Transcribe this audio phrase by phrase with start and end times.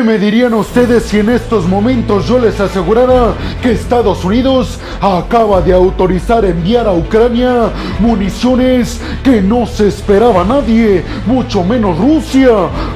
[0.00, 5.60] ¿Qué me dirían ustedes si en estos momentos yo les asegurara que Estados Unidos acaba
[5.60, 12.48] de autorizar enviar a Ucrania municiones que no se esperaba nadie, mucho menos Rusia?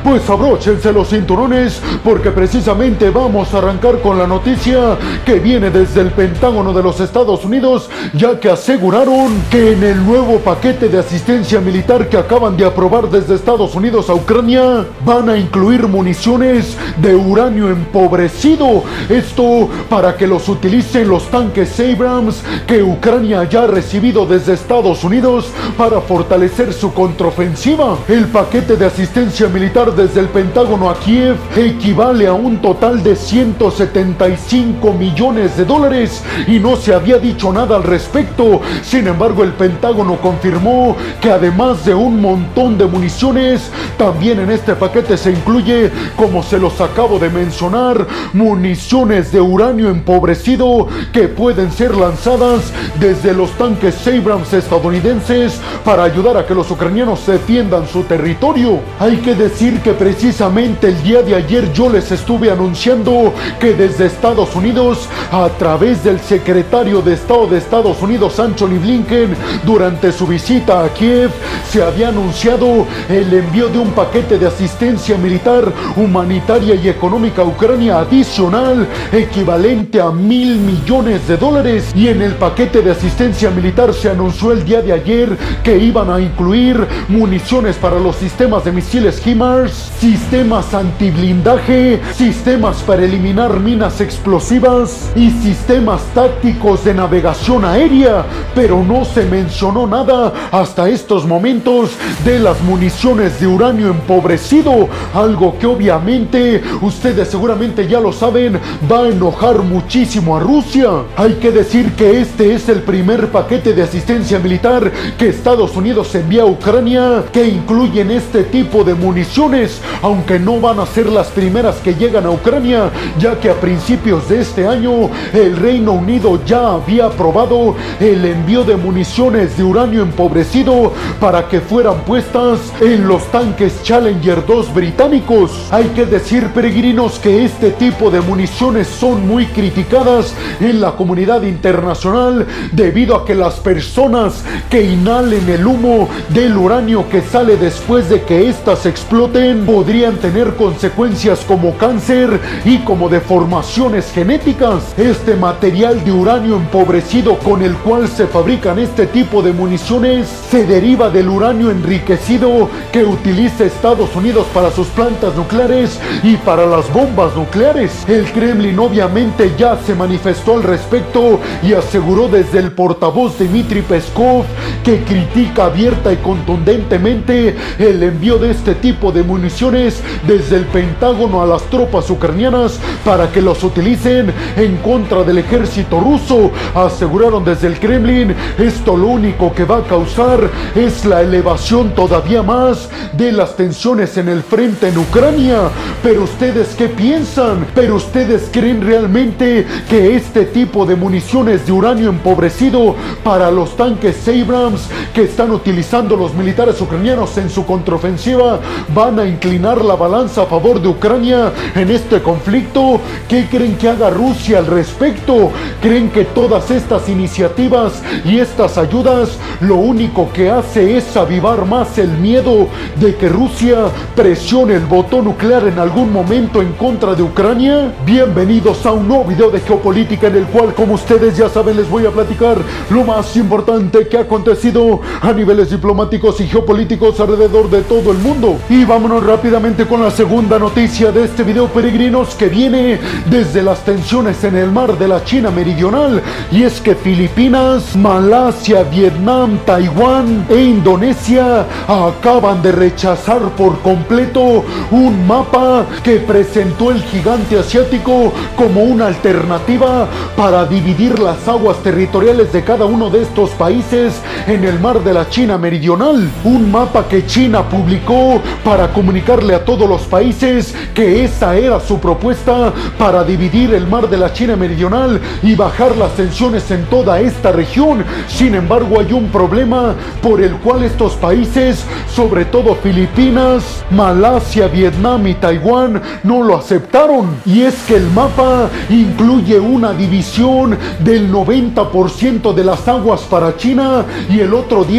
[0.02, 4.96] Pues abróchense los cinturones porque precisamente vamos a arrancar con la noticia
[5.26, 10.06] que viene desde el Pentágono de los Estados Unidos, ya que aseguraron que en el
[10.06, 15.28] nuevo paquete de asistencia militar que acaban de aprobar desde Estados Unidos a Ucrania, van
[15.28, 18.82] a incluir municiones de uranio empobrecido.
[19.08, 25.04] Esto para que los utilicen los tanques Abrams que Ucrania ya ha recibido desde Estados
[25.04, 27.98] Unidos para fortalecer su contraofensiva.
[28.08, 33.16] El paquete de asistencia militar desde el Pentágono a Kiev equivale a un total de
[33.16, 38.60] 175 millones de dólares y no se había dicho nada al respecto.
[38.82, 44.74] Sin embargo, el Pentágono confirmó que además de un montón de municiones, también en este
[44.74, 51.72] paquete se incluye, como se los acabo de mencionar, municiones de uranio empobrecido que pueden
[51.72, 58.04] ser lanzadas desde los tanques Abrams estadounidenses para ayudar a que los ucranianos defiendan su
[58.04, 58.80] territorio.
[58.98, 64.06] Hay que decir que precisamente el día de ayer yo les estuve anunciando que desde
[64.06, 70.26] Estados Unidos, a través del secretario de Estado de Estados Unidos, Anthony Blinken, durante su
[70.26, 71.30] visita a Kiev,
[71.70, 77.46] se había anunciado el envío de un paquete de asistencia militar, humanitaria y económica a
[77.46, 81.92] Ucrania adicional, equivalente a mil millones de dólares.
[81.94, 86.10] Y en el paquete de asistencia militar se anunció el día de ayer que iban
[86.10, 94.00] a incluir municiones para los sistemas de misiles HIMARS, sistemas antiblindaje, sistemas para eliminar minas
[94.00, 101.90] explosivas y sistemas tácticos de navegación aérea, pero no se mencionó nada hasta estos momentos
[102.24, 108.58] de las municiones de uranio empobrecido, algo que obviamente ustedes seguramente ya lo saben,
[108.90, 110.90] va a enojar muchísimo a Rusia.
[111.16, 116.14] Hay que decir que este es el primer paquete de asistencia militar que Estados Unidos
[116.14, 121.28] envía a Ucrania que incluyen este tipo de municiones, aunque no van a ser las
[121.28, 126.40] primeras que llegan a Ucrania, ya que a principios de este año el Reino Unido
[126.44, 133.08] ya había aprobado el envío de municiones de uranio empobrecido para que fueran puestas en
[133.08, 135.50] los tanques Challenger 2 británicos.
[135.70, 141.42] Hay que decir, peregrinos, que este tipo de municiones son muy criticadas en la comunidad
[141.42, 148.08] internacional debido a que las personas que inhalen el humo del uranio que sale después
[148.08, 154.82] de que éstas exploten podrían tener consecuencias como cáncer y como deformaciones genéticas.
[154.98, 160.66] Este material de uranio empobrecido con el cual se fabrican este tipo de municiones se
[160.66, 166.92] deriva del uranio enriquecido que utiliza Estados Unidos para sus plantas nucleares y para las
[166.92, 168.04] bombas nucleares.
[168.08, 174.44] El Kremlin obviamente ya se manifestó al respecto y aseguró desde el portavoz Dmitry Peskov
[174.82, 181.42] que critica abierta y contundentemente el envío de este tipo de municiones desde el Pentágono
[181.42, 186.50] a las tropas ucranianas para que los utilicen en contra del ejército ruso.
[186.74, 192.42] Aseguraron desde el Kremlin, esto lo único que va a causar es la elevación todavía
[192.42, 195.70] más de las tensiones en el frente en Ucrania.
[196.02, 197.66] Pero ustedes qué piensan?
[197.74, 204.26] ¿Pero ustedes creen realmente que este tipo de municiones de uranio empobrecido para los tanques
[204.28, 208.60] Abrams que están utilizando los militares ucranianos en su contraofensiva
[208.94, 213.00] van a inclinar la balanza a favor de Ucrania en este conflicto?
[213.28, 215.50] ¿Qué creen que haga Rusia al respecto?
[215.82, 221.98] ¿Creen que todas estas iniciativas y estas ayudas lo único que hace es avivar más
[221.98, 222.68] el miedo
[223.00, 227.92] de que Rusia presione el botón nuclear en algún momento en contra de Ucrania?
[228.06, 231.90] Bienvenidos a un nuevo video de geopolítica en el cual, como ustedes ya saben, les
[231.90, 232.56] voy a platicar
[232.88, 238.18] lo más importante que ha acontecido a niveles diplomáticos y geopolíticos alrededor de todo el
[238.18, 238.58] mundo.
[238.68, 242.98] Y vámonos rápidamente con la segunda noticia de este video, peregrinos, que viene
[243.30, 246.22] desde las tensiones en el mar de la China Meridional.
[246.50, 255.26] Y es que Filipinas, Malasia, Vietnam, Taiwán e Indonesia acaban de rechazar por completo un
[255.26, 262.64] mapa que presentó el gigante asiático como una alternativa para dividir las aguas territoriales de
[262.64, 264.14] cada uno de estos países
[264.46, 266.30] en el mar de la China Meridional.
[266.44, 272.00] Un mapa que China publicó para comunicarle a todos los países que esa era su
[272.00, 277.20] propuesta para dividir el mar de la China Meridional y bajar las tensiones en toda
[277.20, 278.04] esta región.
[278.28, 285.26] Sin embargo, hay un problema por el cual estos países, sobre todo Filipinas, Malasia, Vietnam
[285.26, 287.36] y Taiwán, no lo aceptaron.
[287.44, 294.04] Y es que el mapa incluye una división del 90% de las aguas para China
[294.30, 294.93] y el otro 10%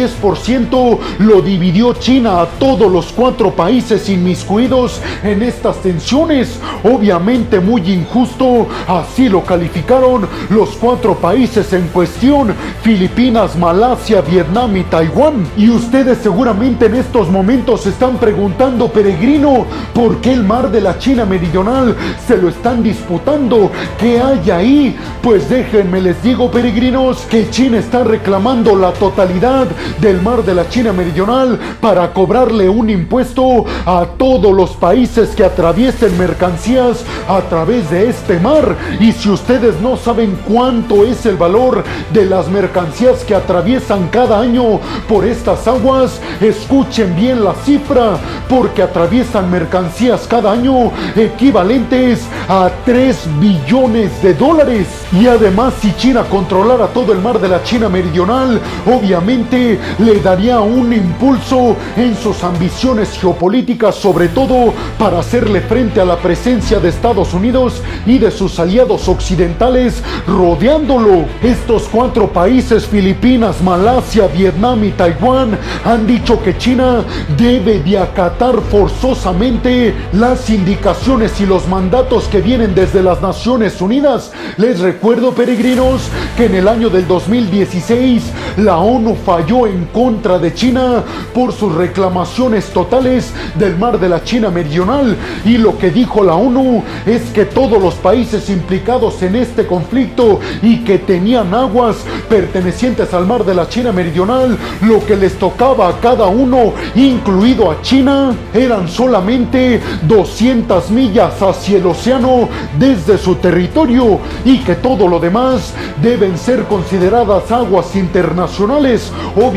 [1.18, 6.58] lo dividió China a todos los cuatro países inmiscuidos en estas tensiones.
[6.84, 14.82] Obviamente muy injusto, así lo calificaron los cuatro países en cuestión, Filipinas, Malasia, Vietnam y
[14.84, 15.46] Taiwán.
[15.56, 19.64] Y ustedes seguramente en estos momentos se están preguntando, peregrino,
[19.94, 21.96] ¿por qué el mar de la China Meridional
[22.26, 23.70] se lo están disputando?
[23.98, 24.96] ¿Qué hay ahí?
[25.22, 29.66] Pues déjenme les digo, peregrinos, que China está reclamando la totalidad
[30.00, 35.44] del mar de la China Meridional para cobrarle un impuesto a todos los países que
[35.44, 38.76] atraviesen mercancías a través de este mar.
[39.00, 44.40] Y si ustedes no saben cuánto es el valor de las mercancías que atraviesan cada
[44.40, 48.18] año por estas aguas, escuchen bien la cifra,
[48.48, 54.86] porque atraviesan mercancías cada año equivalentes a 3 billones de dólares.
[55.12, 60.60] Y además, si China controlara todo el mar de la China Meridional, obviamente le daría
[60.60, 66.88] un impulso en sus ambiciones geopolíticas, sobre todo para hacerle frente a la presencia de
[66.88, 71.24] Estados Unidos y de sus aliados occidentales rodeándolo.
[71.42, 77.04] Estos cuatro países, Filipinas, Malasia, Vietnam y Taiwán, han dicho que China
[77.36, 84.32] debe de acatar forzosamente las indicaciones y los mandatos que vienen desde las Naciones Unidas.
[84.56, 86.02] Les recuerdo, peregrinos,
[86.36, 88.22] que en el año del 2016
[88.58, 91.02] la ONU falló en contra de China
[91.34, 96.34] por sus reclamaciones totales del mar de la China Meridional y lo que dijo la
[96.34, 101.96] ONU es que todos los países implicados en este conflicto y que tenían aguas
[102.28, 107.70] pertenecientes al mar de la China Meridional, lo que les tocaba a cada uno, incluido
[107.70, 112.48] a China, eran solamente 200 millas hacia el océano
[112.78, 119.12] desde su territorio y que todo lo demás deben ser consideradas aguas internacionales.
[119.36, 119.55] Obviamente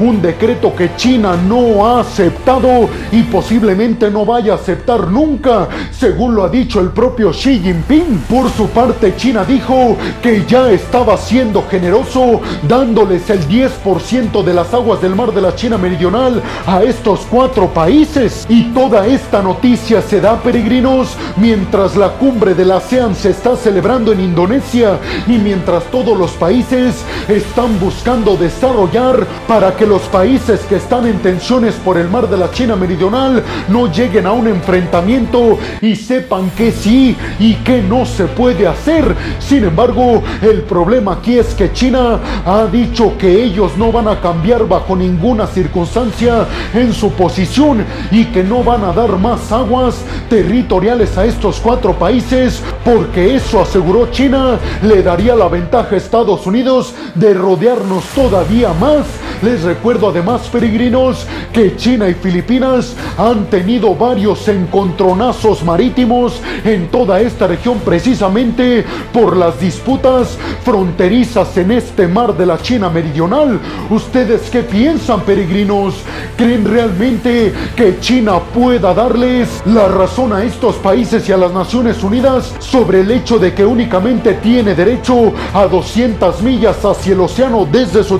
[0.00, 6.34] un decreto que China no ha aceptado y posiblemente no vaya a aceptar nunca, según
[6.34, 8.24] lo ha dicho el propio Xi Jinping.
[8.28, 14.74] Por su parte, China dijo que ya estaba siendo generoso dándoles el 10% de las
[14.74, 18.44] aguas del mar de la China Meridional a estos cuatro países.
[18.48, 23.56] Y toda esta noticia se da, peregrinos, mientras la cumbre de la ASEAN se está
[23.56, 26.94] celebrando en Indonesia y mientras todos los países
[27.28, 28.97] están buscando desarrollar
[29.46, 33.44] para que los países que están en tensiones por el mar de la China Meridional
[33.68, 39.14] no lleguen a un enfrentamiento y sepan que sí y que no se puede hacer.
[39.38, 44.20] Sin embargo, el problema aquí es que China ha dicho que ellos no van a
[44.20, 50.02] cambiar bajo ninguna circunstancia en su posición y que no van a dar más aguas
[50.28, 56.46] territoriales a estos cuatro países porque eso aseguró China le daría la ventaja a Estados
[56.46, 59.06] Unidos de rodearnos todavía más.
[59.42, 67.20] Les recuerdo además, peregrinos, que China y Filipinas han tenido varios encontronazos marítimos en toda
[67.20, 73.60] esta región precisamente por las disputas fronterizas en este mar de la China meridional.
[73.90, 75.94] ¿Ustedes qué piensan, peregrinos?
[76.36, 82.02] ¿Creen realmente que China pueda darles la razón a estos países y a las Naciones
[82.02, 87.66] Unidas sobre el hecho de que únicamente tiene derecho a 200 millas hacia el océano
[87.70, 88.18] desde su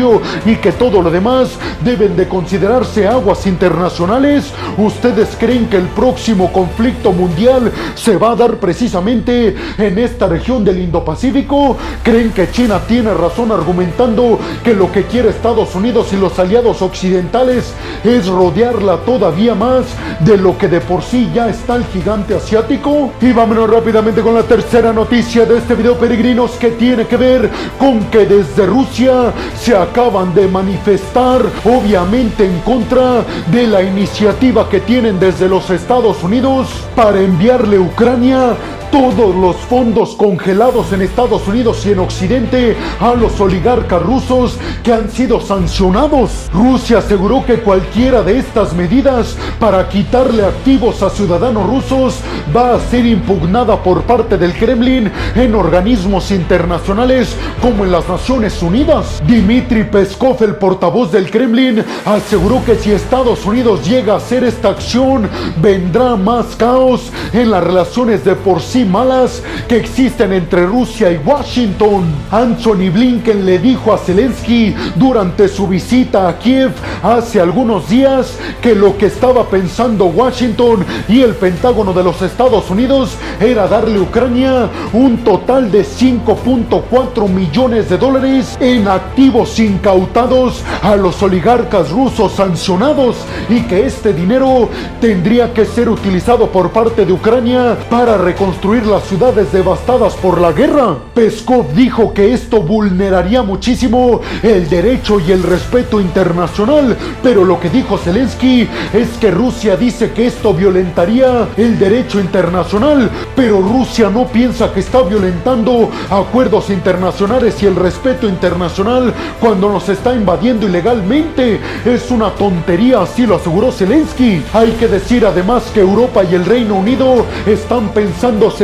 [0.00, 1.50] territorio y que todo lo demás
[1.84, 4.52] deben de considerarse aguas internacionales?
[4.78, 10.64] ¿Ustedes creen que el próximo conflicto mundial se va a dar precisamente en esta región
[10.64, 11.76] del Indo-Pacífico?
[12.02, 16.82] ¿Creen que China tiene razón argumentando que lo que quiere Estados Unidos y los aliados
[16.82, 17.72] occidentales
[18.04, 19.84] es rodearla todavía más
[20.20, 23.12] de lo que de por sí ya está el gigante asiático?
[23.20, 27.50] Y vámonos rápidamente con la tercera noticia de este video peregrinos que tiene que ver
[27.78, 34.78] con que desde Rusia se acaban de manifestar obviamente en contra de la iniciativa que
[34.80, 38.56] tienen desde los Estados Unidos para enviarle a Ucrania
[38.90, 44.92] todos los fondos congelados en Estados Unidos y en Occidente a los oligarcas rusos que
[44.92, 46.50] han sido sancionados.
[46.52, 52.18] Rusia aseguró que cualquiera de estas medidas para quitarle activos a ciudadanos rusos
[52.54, 58.60] va a ser impugnada por parte del Kremlin en organismos internacionales como en las Naciones
[58.62, 59.22] Unidas.
[59.26, 64.70] Dmitry Peskov, el portavoz del Kremlin, aseguró que si Estados Unidos llega a hacer esta
[64.70, 65.28] acción,
[65.60, 71.20] vendrá más caos en las relaciones de por sí malas que existen entre Rusia y
[71.24, 72.04] Washington.
[72.30, 76.72] Anthony Blinken le dijo a Zelensky durante su visita a Kiev
[77.02, 82.70] hace algunos días que lo que estaba pensando Washington y el Pentágono de los Estados
[82.70, 90.62] Unidos era darle a Ucrania un total de 5.4 millones de dólares en activos incautados
[90.82, 93.16] a los oligarcas rusos sancionados
[93.48, 94.68] y que este dinero
[95.00, 100.52] tendría que ser utilizado por parte de Ucrania para reconstruir las ciudades devastadas por la
[100.52, 100.96] guerra.
[101.12, 107.68] Peskov dijo que esto vulneraría muchísimo el derecho y el respeto internacional, pero lo que
[107.68, 114.28] dijo Zelensky es que Rusia dice que esto violentaría el derecho internacional, pero Rusia no
[114.28, 121.58] piensa que está violentando acuerdos internacionales y el respeto internacional cuando nos está invadiendo ilegalmente.
[121.84, 124.44] Es una tontería, así lo aseguró Zelensky.
[124.52, 127.88] Hay que decir además que Europa y el Reino Unido están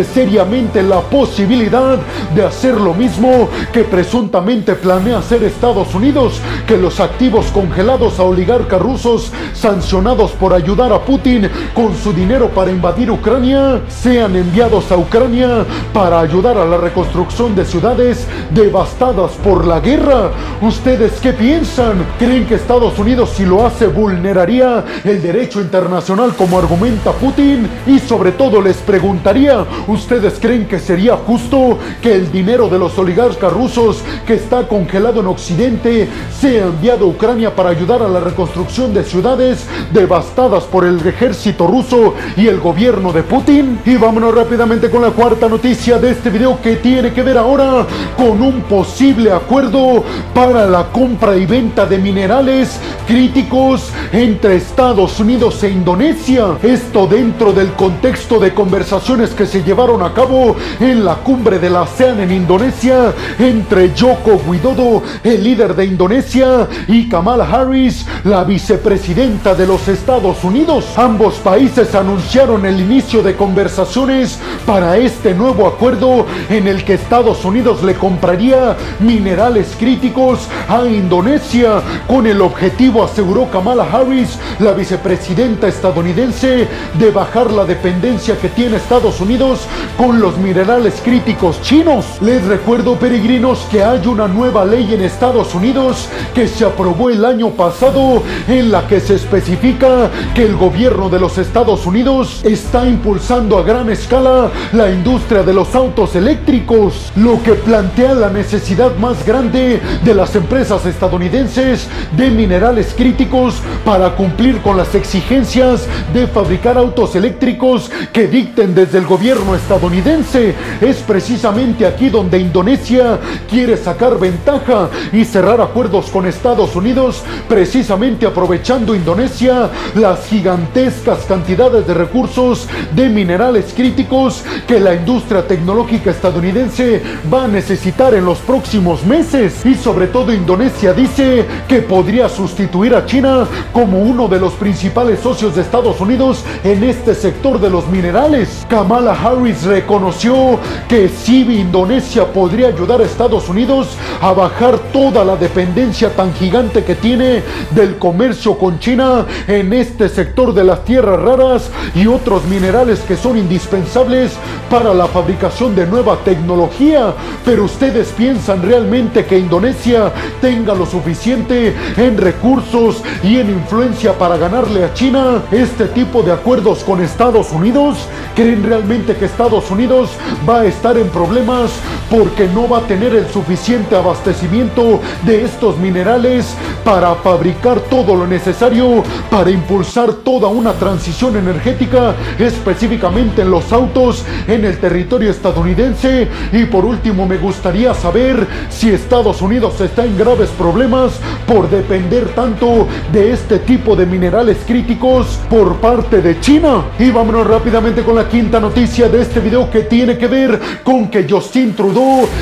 [0.05, 1.99] seriamente la posibilidad
[2.35, 8.25] de hacer lo mismo que presuntamente planea hacer Estados Unidos, que los activos congelados a
[8.25, 14.91] oligarcas rusos sancionados por ayudar a Putin con su dinero para invadir Ucrania sean enviados
[14.91, 20.31] a Ucrania para ayudar a la reconstrucción de ciudades devastadas por la guerra.
[20.61, 22.05] ¿Ustedes qué piensan?
[22.19, 27.69] ¿Creen que Estados Unidos si lo hace vulneraría el derecho internacional como argumenta Putin?
[27.87, 32.99] Y sobre todo les preguntaría, ¿ustedes creen que sería justo que el dinero de los
[32.99, 38.21] oligarcas rusos que está congelado en Occidente sea enviado a Ucrania para ayudar a la
[38.21, 43.79] reconstrucción de ciudades devastadas por el ejército ruso y el gobierno de Putin?
[43.85, 47.87] Y vámonos rápidamente con la cuarta noticia de este video que tiene que ver ahora
[48.17, 50.03] con un posible acuerdo
[50.35, 56.57] para la compra y venta de minerales críticos entre Estados Unidos e Indonesia.
[56.63, 61.69] Esto dentro del contexto de conversaciones que se llevaron a cabo en la cumbre de
[61.69, 68.43] la ASEAN en Indonesia entre Joko Widodo, el líder de Indonesia, y Kamala Harris, la
[68.43, 70.87] vicepresidenta de los Estados Unidos.
[70.97, 77.45] Ambos países anunciaron el inicio de conversaciones para este nuevo acuerdo en el que Estados
[77.45, 85.69] Unidos le compraría minerales críticos a Indonesia con el objetivo, aseguró Kamala Harris, la vicepresidenta
[85.69, 89.56] estadounidense, de bajar la dependencia que tiene Estados Unidos
[89.97, 92.05] con los minerales críticos chinos.
[92.21, 97.25] Les recuerdo, peregrinos, que hay una nueva ley en Estados Unidos que se aprobó el
[97.25, 102.87] año pasado en la que se especifica que el gobierno de los Estados Unidos está
[102.87, 108.97] impulsando a gran escala la industria de los autos eléctricos, lo que plantea la necesidad
[108.97, 116.27] más grande de las empresas estadounidenses de minerales críticos para cumplir con las exigencias de
[116.27, 120.55] fabricar autos eléctricos que dicten desde el gobierno estadounidense.
[120.81, 128.27] Es precisamente aquí donde Indonesia quiere sacar ventaja y cerrar acuerdos con Estados Unidos, precisamente
[128.27, 137.03] aprovechando Indonesia las gigantescas cantidades de recursos de minerales críticos que la industria tecnológica estadounidense
[137.33, 139.65] va a necesitar en los próximos meses.
[139.65, 145.21] Y sobre todo Indonesia dice que podría sustituir a China como uno de los principales
[145.21, 148.67] socios de Estados Unidos en este sector de los minerales.
[148.69, 153.89] Kamala Harris reconoció que si Indonesia podría ayudar a Estados Unidos
[154.21, 160.09] a bajar toda la dependencia tan gigante que tiene del comercio con China en este
[160.09, 164.33] sector de las tierras raras y otros minerales que son indispensables
[164.71, 167.13] para la fabricación de nueva tecnología.
[167.45, 174.37] Pero ustedes piensan realmente que Indonesia tenga lo suficiente en recursos y en influencia para
[174.39, 177.99] ganarle a China este tipo de acuerdos con Estados Unidos?
[178.35, 180.11] ¿Creen realmente que Estados Unidos
[180.49, 181.73] va a estar en problemas
[182.11, 188.27] porque no va a tener el suficiente abastecimiento de estos minerales para fabricar todo lo
[188.27, 196.29] necesario para impulsar toda una transición energética específicamente en los autos en el territorio estadounidense?
[196.53, 201.13] Y por último me gustaría saber si Estados Unidos está en graves problemas
[201.47, 206.85] por depender tanto de este tipo de minerales críticos por parte de China.
[206.99, 211.09] Y vámonos rápidamente con la quinta noticia de este video que tiene que ver con
[211.09, 211.96] que Justin Trudeau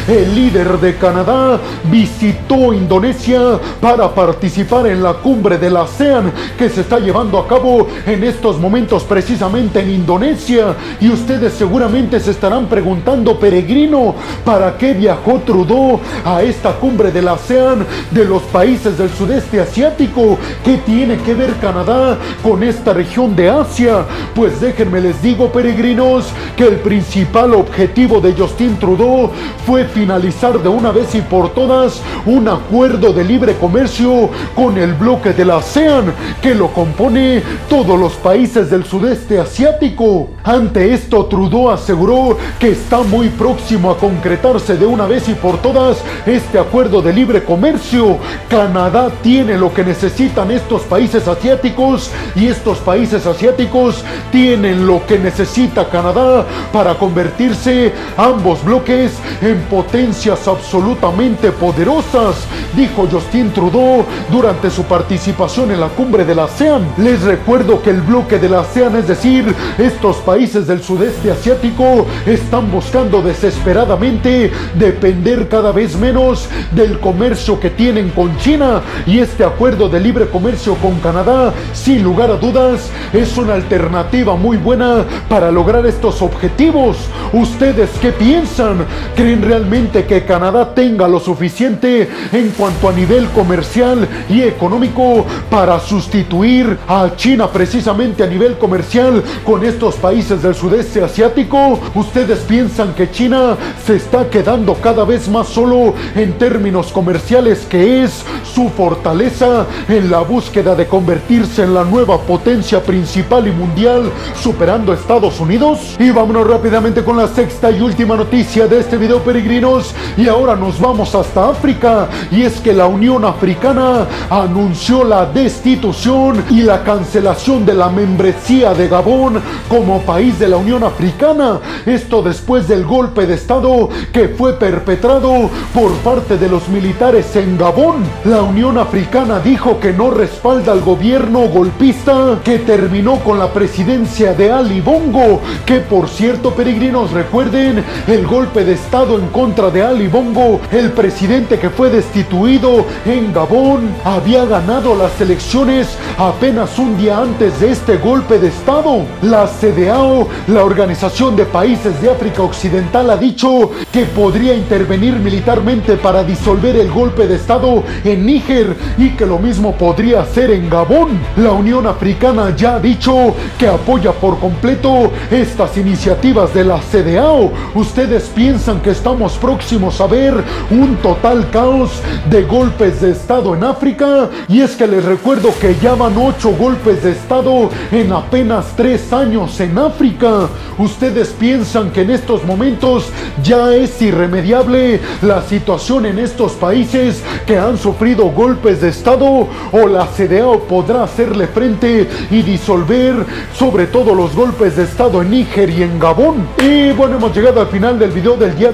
[0.09, 6.69] El líder de Canadá, visitó Indonesia para participar en la cumbre de la ASEAN que
[6.69, 10.75] se está llevando a cabo en estos momentos precisamente en Indonesia.
[11.01, 17.23] Y ustedes seguramente se estarán preguntando, peregrino, ¿para qué viajó Trudeau a esta cumbre de
[17.23, 20.37] la ASEAN de los países del sudeste asiático?
[20.65, 24.05] ¿Qué tiene que ver Canadá con esta región de Asia?
[24.35, 29.31] Pues déjenme les digo, peregrinos, que el principal objetivo de Justin Trudeau
[29.67, 34.95] fue finalizar de una vez y por todas un acuerdo de libre comercio con el
[34.95, 40.29] bloque de la ASEAN, que lo compone todos los países del sudeste asiático.
[40.43, 45.59] Ante esto, Trudeau aseguró que está muy próximo a concretarse de una vez y por
[45.59, 48.19] todas este acuerdo de libre comercio.
[48.49, 55.19] Canadá tiene lo que necesitan estos países asiáticos y estos países asiáticos tienen lo que
[55.19, 62.37] necesita Canadá para convertirse ambos bloques en potencias absolutamente poderosas,
[62.77, 66.87] dijo Justin Trudeau durante su participación en la cumbre de la ASEAN.
[66.99, 72.07] Les recuerdo que el bloque de la ASEAN, es decir, estos países del sudeste asiático,
[72.27, 79.45] están buscando desesperadamente depender cada vez menos del comercio que tienen con China y este
[79.45, 85.05] acuerdo de libre comercio con Canadá, sin lugar a dudas, es una alternativa muy buena
[85.29, 86.97] para lograr estos objetivos.
[87.33, 88.87] ¿Ustedes qué piensan?
[89.25, 95.81] ¿Creen realmente que Canadá tenga lo suficiente en cuanto a nivel comercial y económico para
[95.81, 101.81] sustituir a China precisamente a nivel comercial con estos países del sudeste asiático?
[101.95, 108.05] ¿Ustedes piensan que China se está quedando cada vez más solo en términos comerciales que
[108.05, 114.03] es su fortaleza en la búsqueda de convertirse en la nueva potencia principal y mundial
[114.39, 115.97] superando a Estados Unidos?
[115.99, 120.57] Y vámonos rápidamente con la sexta y última noticia de este video peregrinos y ahora
[120.57, 126.83] nos vamos hasta África y es que la Unión Africana anunció la destitución y la
[126.83, 131.61] cancelación de la membresía de Gabón como país de la Unión Africana.
[131.87, 137.59] Esto después del golpe de Estado que fue perpetrado por parte de los militares en
[137.59, 138.05] Gabón.
[138.25, 144.33] La Unión Africana dijo que no respalda al gobierno golpista que terminó con la presidencia
[144.35, 149.83] de Ali Bongo, que por cierto peregrinos recuerden el golpe de Estado en contra de
[149.83, 156.97] Ali Bongo, el presidente que fue destituido en Gabón, había ganado las elecciones apenas un
[156.97, 159.05] día antes de este golpe de Estado.
[159.23, 165.97] La CDAO, la Organización de Países de África Occidental, ha dicho que podría intervenir militarmente
[165.97, 170.71] para disolver el golpe de Estado en Níger y que lo mismo podría hacer en
[170.71, 171.19] Gabón.
[171.39, 177.51] La Unión Africana ya ha dicho que apoya por completo estas iniciativas de la CDAO.
[177.75, 180.35] ¿Ustedes piensan que estamos próximos a ver
[180.71, 181.91] un total caos
[182.29, 184.29] de golpes de Estado en África?
[184.47, 189.11] Y es que les recuerdo que ya van ocho golpes de Estado en apenas tres
[189.11, 190.49] años en África.
[190.77, 193.07] ¿Ustedes piensan que en estos momentos
[193.43, 199.49] ya es irremediable la situación en estos países que han sufrido golpes de Estado?
[199.73, 203.15] ¿O la CDAO podrá hacerle frente y disolver
[203.57, 206.47] sobre todo los golpes de Estado en Níger y en Gabón?
[206.63, 208.74] Y bueno, hemos llegado al final del video del día